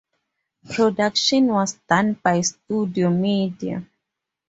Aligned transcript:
Production 0.73 1.45
was 1.49 1.73
done 1.87 2.13
by 2.23 2.41
Studio 2.41 3.11
Media. 3.11 3.83